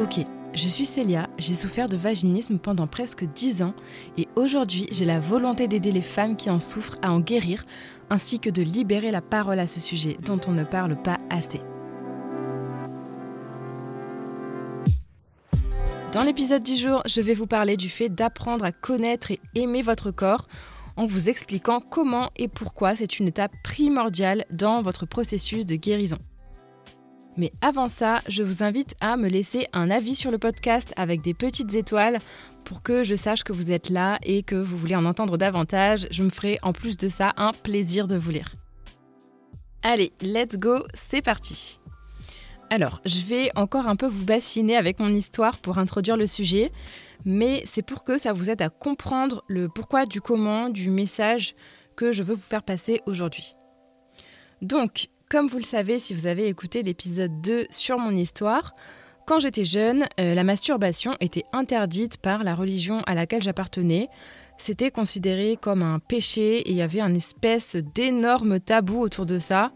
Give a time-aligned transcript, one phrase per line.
[0.00, 3.74] Ok, je suis Célia, j'ai souffert de vaginisme pendant presque 10 ans
[4.16, 7.64] et aujourd'hui j'ai la volonté d'aider les femmes qui en souffrent à en guérir
[8.08, 11.60] ainsi que de libérer la parole à ce sujet dont on ne parle pas assez.
[16.12, 19.82] Dans l'épisode du jour, je vais vous parler du fait d'apprendre à connaître et aimer
[19.82, 20.46] votre corps
[20.96, 26.18] en vous expliquant comment et pourquoi c'est une étape primordiale dans votre processus de guérison.
[27.38, 31.22] Mais avant ça, je vous invite à me laisser un avis sur le podcast avec
[31.22, 32.18] des petites étoiles
[32.64, 36.08] pour que je sache que vous êtes là et que vous voulez en entendre davantage.
[36.10, 38.56] Je me ferai en plus de ça un plaisir de vous lire.
[39.84, 41.78] Allez, let's go, c'est parti.
[42.70, 46.72] Alors, je vais encore un peu vous bassiner avec mon histoire pour introduire le sujet,
[47.24, 51.54] mais c'est pour que ça vous aide à comprendre le pourquoi du comment du message
[51.94, 53.54] que je veux vous faire passer aujourd'hui.
[54.60, 58.74] Donc, comme vous le savez si vous avez écouté l'épisode 2 sur mon histoire,
[59.26, 64.08] quand j'étais jeune, euh, la masturbation était interdite par la religion à laquelle j'appartenais.
[64.56, 69.38] C'était considéré comme un péché et il y avait un espèce d'énorme tabou autour de
[69.38, 69.72] ça.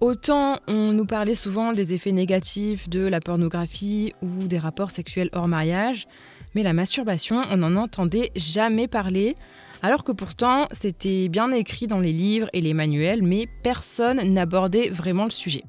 [0.00, 5.30] Autant on nous parlait souvent des effets négatifs de la pornographie ou des rapports sexuels
[5.32, 6.08] hors mariage,
[6.56, 9.36] mais la masturbation, on n'en entendait jamais parler
[9.82, 14.88] alors que pourtant c'était bien écrit dans les livres et les manuels, mais personne n'abordait
[14.88, 15.64] vraiment le sujet.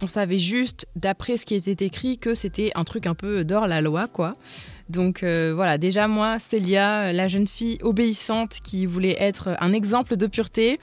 [0.00, 3.68] On savait juste, d'après ce qui était écrit, que c'était un truc un peu d'or
[3.68, 4.32] la loi, quoi.
[4.88, 10.16] Donc euh, voilà, déjà moi, Célia, la jeune fille obéissante qui voulait être un exemple
[10.16, 10.80] de pureté,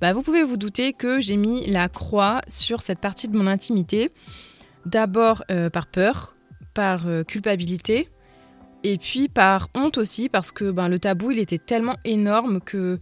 [0.00, 3.48] bah, vous pouvez vous douter que j'ai mis la croix sur cette partie de mon
[3.48, 4.10] intimité.
[4.86, 6.36] D'abord euh, par peur,
[6.72, 8.08] par euh, culpabilité,
[8.84, 12.98] et puis par honte aussi, parce que ben, le tabou, il était tellement énorme que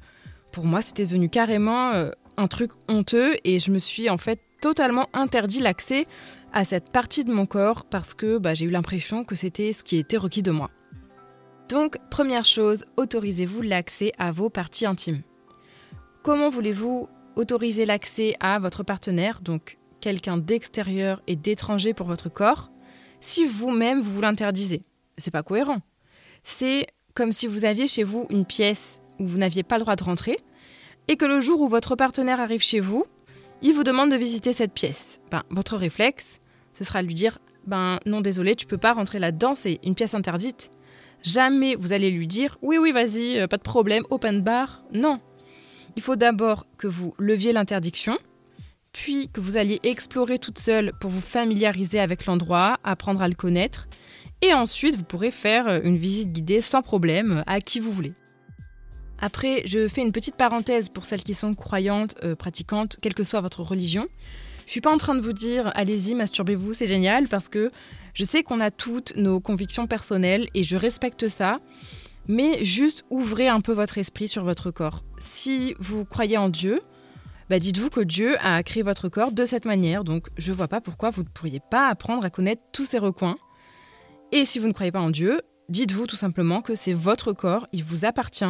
[0.52, 3.34] pour moi, c'était devenu carrément euh, un truc honteux.
[3.44, 6.06] Et je me suis en fait totalement interdit l'accès
[6.52, 9.84] à cette partie de mon corps parce que bah, j'ai eu l'impression que c'était ce
[9.84, 10.70] qui était requis de moi.
[11.68, 15.22] Donc, première chose, autorisez-vous l'accès à vos parties intimes.
[16.22, 22.72] Comment voulez-vous autoriser l'accès à votre partenaire, donc quelqu'un d'extérieur et d'étranger pour votre corps,
[23.20, 24.82] si vous-même vous vous l'interdisez?
[25.20, 25.80] C'est pas cohérent.
[26.42, 29.96] C'est comme si vous aviez chez vous une pièce où vous n'aviez pas le droit
[29.96, 30.38] de rentrer
[31.08, 33.04] et que le jour où votre partenaire arrive chez vous,
[33.62, 35.20] il vous demande de visiter cette pièce.
[35.30, 36.40] Ben, votre réflexe,
[36.72, 39.94] ce sera de lui dire ben non désolé, tu peux pas rentrer là-dedans, c'est une
[39.94, 40.70] pièce interdite.
[41.22, 44.82] Jamais vous allez lui dire oui oui vas-y, euh, pas de problème, open bar.
[44.92, 45.20] Non.
[45.96, 48.16] Il faut d'abord que vous leviez l'interdiction,
[48.92, 53.34] puis que vous alliez explorer toute seule pour vous familiariser avec l'endroit, apprendre à le
[53.34, 53.88] connaître,
[54.42, 57.92] et ensuite, vous pourrez faire euh, une visite guidée sans problème euh, à qui vous
[57.92, 58.14] voulez.
[59.20, 63.24] Après, je fais une petite parenthèse pour celles qui sont croyantes, euh, pratiquantes, quelle que
[63.24, 64.08] soit votre religion.
[64.64, 67.70] Je suis pas en train de vous dire allez-y, masturbez-vous, c'est génial, parce que
[68.14, 71.58] je sais qu'on a toutes nos convictions personnelles et je respecte ça.
[72.28, 75.02] Mais juste ouvrez un peu votre esprit sur votre corps.
[75.18, 76.80] Si vous croyez en Dieu,
[77.50, 80.80] bah dites-vous que Dieu a créé votre corps de cette manière, donc je vois pas
[80.80, 83.36] pourquoi vous ne pourriez pas apprendre à connaître tous ses recoins
[84.32, 87.66] et si vous ne croyez pas en Dieu, dites-vous tout simplement que c'est votre corps,
[87.72, 88.44] il vous appartient,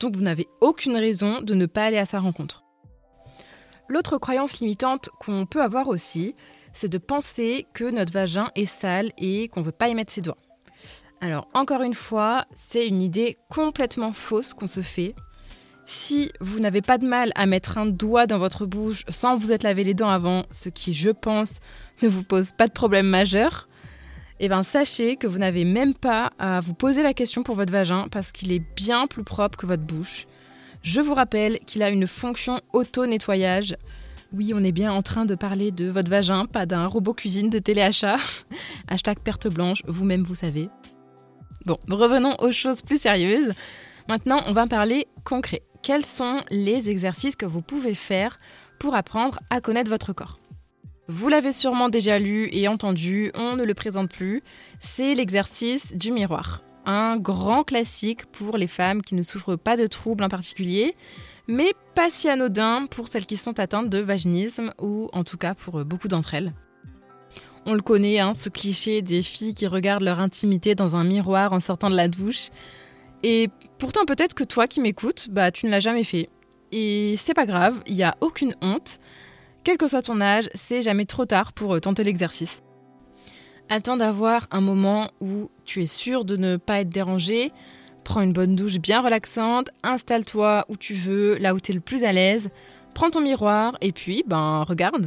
[0.00, 2.62] donc vous n'avez aucune raison de ne pas aller à sa rencontre.
[3.88, 6.34] L'autre croyance limitante qu'on peut avoir aussi,
[6.72, 10.12] c'est de penser que notre vagin est sale et qu'on ne veut pas y mettre
[10.12, 10.38] ses doigts.
[11.20, 15.14] Alors encore une fois, c'est une idée complètement fausse qu'on se fait.
[15.86, 19.52] Si vous n'avez pas de mal à mettre un doigt dans votre bouche sans vous
[19.52, 21.60] être lavé les dents avant, ce qui je pense
[22.02, 23.68] ne vous pose pas de problème majeur,
[24.44, 27.72] eh bien sachez que vous n'avez même pas à vous poser la question pour votre
[27.72, 30.26] vagin parce qu'il est bien plus propre que votre bouche.
[30.82, 33.76] Je vous rappelle qu'il a une fonction auto-nettoyage.
[34.32, 37.50] Oui, on est bien en train de parler de votre vagin, pas d'un robot cuisine
[37.50, 38.16] de téléachat.
[38.88, 40.68] Hashtag perte blanche, vous-même vous savez.
[41.64, 43.52] Bon, revenons aux choses plus sérieuses.
[44.08, 45.62] Maintenant, on va parler concret.
[45.84, 48.40] Quels sont les exercices que vous pouvez faire
[48.80, 50.41] pour apprendre à connaître votre corps?
[51.08, 54.42] Vous l'avez sûrement déjà lu et entendu, on ne le présente plus,
[54.80, 56.62] c'est l'exercice du miroir.
[56.86, 60.94] Un grand classique pour les femmes qui ne souffrent pas de troubles en particulier,
[61.48, 65.54] mais pas si anodin pour celles qui sont atteintes de vaginisme, ou en tout cas
[65.54, 66.52] pour beaucoup d'entre elles.
[67.66, 71.52] On le connaît, hein, ce cliché des filles qui regardent leur intimité dans un miroir
[71.52, 72.50] en sortant de la douche.
[73.22, 76.28] Et pourtant peut-être que toi qui m'écoutes, bah tu ne l'as jamais fait.
[76.72, 78.98] Et c'est pas grave, il n'y a aucune honte.
[79.64, 82.62] Quel que soit ton âge, c'est jamais trop tard pour euh, tenter l'exercice.
[83.68, 87.52] Attends d'avoir un moment où tu es sûr de ne pas être dérangé.
[88.04, 91.80] Prends une bonne douche bien relaxante, installe-toi où tu veux, là où tu es le
[91.80, 92.50] plus à l'aise.
[92.92, 95.06] Prends ton miroir et puis, ben, regarde.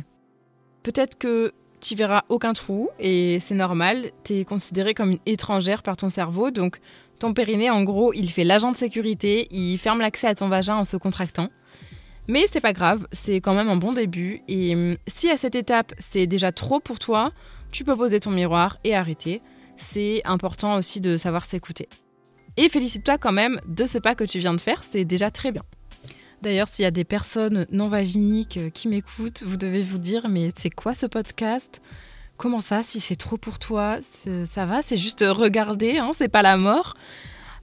[0.83, 5.83] Peut-être que tu verras aucun trou et c'est normal, tu es considérée comme une étrangère
[5.83, 6.79] par ton cerveau, donc
[7.19, 10.77] ton périnée, en gros, il fait l'agent de sécurité, il ferme l'accès à ton vagin
[10.77, 11.49] en se contractant.
[12.27, 14.41] Mais c'est pas grave, c'est quand même un bon début.
[14.47, 17.31] Et hum, si à cette étape c'est déjà trop pour toi,
[17.71, 19.41] tu peux poser ton miroir et arrêter.
[19.77, 21.89] C'est important aussi de savoir s'écouter.
[22.57, 25.51] Et félicite-toi quand même de ce pas que tu viens de faire, c'est déjà très
[25.51, 25.63] bien.
[26.41, 30.27] D'ailleurs, s'il y a des personnes non vaginiques euh, qui m'écoutent, vous devez vous dire
[30.29, 31.81] mais c'est quoi ce podcast?
[32.37, 36.41] Comment ça, si c'est trop pour toi, ça va, c'est juste regarder, hein, c'est pas
[36.41, 36.93] la mort.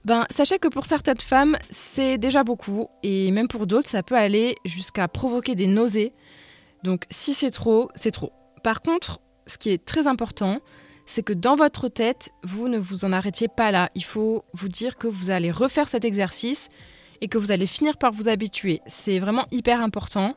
[0.05, 4.17] Ben, sachez que pour certaines femmes, c'est déjà beaucoup, et même pour d'autres, ça peut
[4.17, 6.13] aller jusqu'à provoquer des nausées.
[6.83, 8.33] Donc si c'est trop, c'est trop.
[8.63, 10.59] Par contre, ce qui est très important,
[11.05, 13.89] c'est que dans votre tête, vous ne vous en arrêtiez pas là.
[13.95, 16.69] Il faut vous dire que vous allez refaire cet exercice
[17.21, 18.81] et que vous allez finir par vous habituer.
[18.87, 20.35] C'est vraiment hyper important.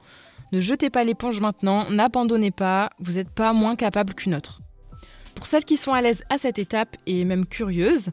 [0.53, 4.61] Ne jetez pas l'éponge maintenant, n'abandonnez pas, vous n'êtes pas moins capable qu'une autre.
[5.35, 8.11] Pour celles qui sont à l'aise à cette étape et même curieuses,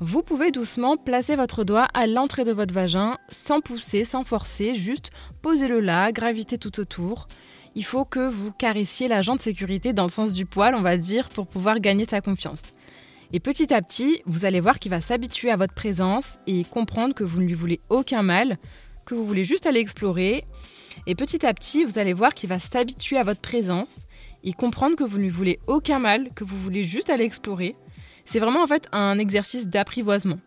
[0.00, 4.74] vous pouvez doucement placer votre doigt à l'entrée de votre vagin, sans pousser, sans forcer,
[4.74, 7.28] juste posez-le là, gravitez tout autour.
[7.76, 10.96] Il faut que vous caressiez l'agent de sécurité dans le sens du poil, on va
[10.96, 12.72] dire, pour pouvoir gagner sa confiance.
[13.32, 17.14] Et petit à petit, vous allez voir qu'il va s'habituer à votre présence et comprendre
[17.14, 18.58] que vous ne lui voulez aucun mal,
[19.06, 20.44] que vous voulez juste aller explorer.
[21.06, 24.06] Et petit à petit, vous allez voir qu'il va s'habituer à votre présence
[24.42, 27.76] et comprendre que vous ne lui voulez aucun mal, que vous voulez juste aller explorer.
[28.24, 30.38] C'est vraiment en fait un exercice d'apprivoisement.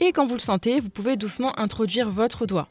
[0.00, 2.68] Et quand vous le sentez, vous pouvez doucement introduire votre doigt.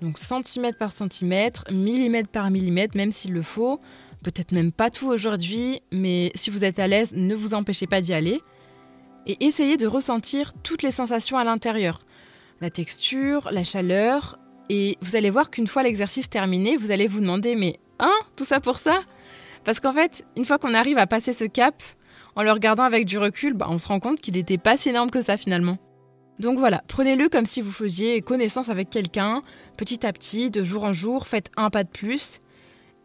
[0.00, 3.80] Donc centimètre par centimètre, millimètre par millimètre, même s'il le faut.
[4.22, 8.00] Peut-être même pas tout aujourd'hui, mais si vous êtes à l'aise, ne vous empêchez pas
[8.00, 8.40] d'y aller.
[9.26, 12.00] Et essayez de ressentir toutes les sensations à l'intérieur.
[12.60, 14.38] La texture, la chaleur.
[14.68, 18.44] Et vous allez voir qu'une fois l'exercice terminé, vous allez vous demander, mais hein, tout
[18.44, 19.02] ça pour ça?
[19.64, 21.82] Parce qu'en fait, une fois qu'on arrive à passer ce cap,
[22.36, 24.88] en le regardant avec du recul, bah, on se rend compte qu'il n'était pas si
[24.88, 25.78] énorme que ça finalement.
[26.38, 29.42] Donc voilà, prenez-le comme si vous faisiez connaissance avec quelqu'un,
[29.76, 32.40] petit à petit, de jour en jour, faites un pas de plus.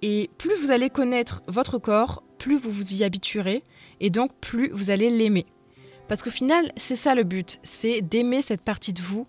[0.02, 3.64] Et plus vous allez connaître votre corps, plus vous vous y habituerez,
[4.00, 5.46] et donc plus vous allez l'aimer.
[6.08, 9.28] Parce qu'au final, c'est ça le but, c'est d'aimer cette partie de vous,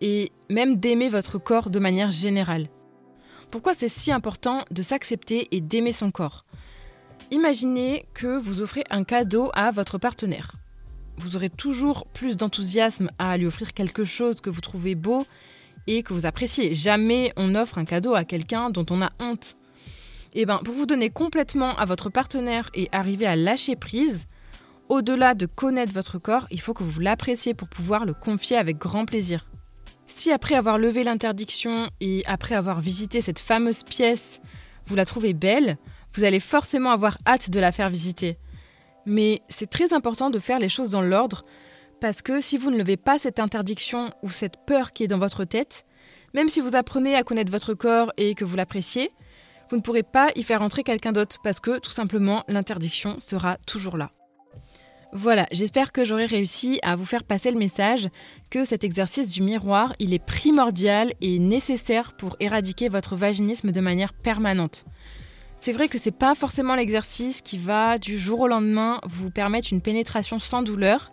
[0.00, 2.68] et même d'aimer votre corps de manière générale.
[3.50, 6.44] Pourquoi c'est si important de s'accepter et d'aimer son corps?
[7.32, 10.56] Imaginez que vous offrez un cadeau à votre partenaire.
[11.16, 15.26] Vous aurez toujours plus d'enthousiasme à lui offrir quelque chose que vous trouvez beau
[15.86, 16.74] et que vous appréciez.
[16.74, 19.56] Jamais on offre un cadeau à quelqu'un dont on a honte.
[20.32, 24.26] Et eh bien, pour vous donner complètement à votre partenaire et arriver à lâcher prise,
[24.88, 28.76] au-delà de connaître votre corps, il faut que vous l'appréciez pour pouvoir le confier avec
[28.76, 29.46] grand plaisir.
[30.08, 34.40] Si après avoir levé l'interdiction et après avoir visité cette fameuse pièce,
[34.86, 35.78] vous la trouvez belle,
[36.14, 38.38] vous allez forcément avoir hâte de la faire visiter.
[39.06, 41.44] Mais c'est très important de faire les choses dans l'ordre,
[42.00, 45.18] parce que si vous ne levez pas cette interdiction ou cette peur qui est dans
[45.18, 45.84] votre tête,
[46.34, 49.10] même si vous apprenez à connaître votre corps et que vous l'appréciez,
[49.70, 53.56] vous ne pourrez pas y faire entrer quelqu'un d'autre parce que tout simplement l'interdiction sera
[53.66, 54.10] toujours là.
[55.12, 58.08] Voilà, j'espère que j'aurai réussi à vous faire passer le message
[58.48, 63.80] que cet exercice du miroir, il est primordial et nécessaire pour éradiquer votre vaginisme de
[63.80, 64.84] manière permanente.
[65.62, 69.68] C'est vrai que c'est pas forcément l'exercice qui va du jour au lendemain vous permettre
[69.70, 71.12] une pénétration sans douleur,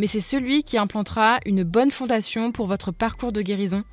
[0.00, 3.84] mais c'est celui qui implantera une bonne fondation pour votre parcours de guérison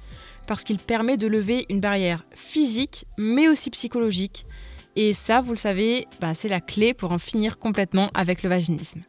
[0.47, 4.47] parce qu'il permet de lever une barrière physique mais aussi psychologique.
[4.95, 8.49] Et ça, vous le savez, bah, c'est la clé pour en finir complètement avec le
[8.49, 9.01] vaginisme.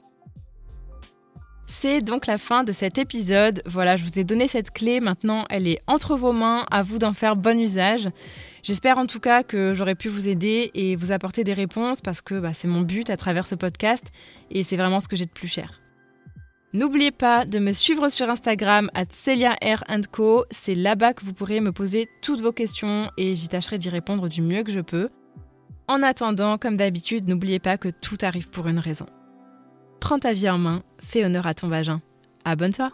[1.66, 3.62] C'est donc la fin de cet épisode.
[3.66, 5.00] Voilà, je vous ai donné cette clé.
[5.00, 6.64] Maintenant, elle est entre vos mains.
[6.70, 8.08] À vous d'en faire bon usage.
[8.62, 12.20] J'espère en tout cas que j'aurai pu vous aider et vous apporter des réponses parce
[12.20, 14.04] que bah, c'est mon but à travers ce podcast
[14.50, 15.80] et c'est vraiment ce que j'ai de plus cher.
[16.72, 19.06] N'oubliez pas de me suivre sur Instagram at
[20.12, 20.44] Co.
[20.50, 24.28] C'est là-bas que vous pourrez me poser toutes vos questions et j'y tâcherai d'y répondre
[24.28, 25.08] du mieux que je peux.
[25.88, 29.06] En attendant, comme d'habitude, n'oubliez pas que tout arrive pour une raison.
[30.06, 32.00] Prends ta vie en main, fais honneur à ton vagin.
[32.44, 32.92] Abonne-toi